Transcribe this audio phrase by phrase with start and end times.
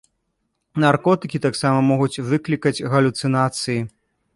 [0.83, 3.81] Наркотыкі таксама могуць выклікаць галюцынацыі.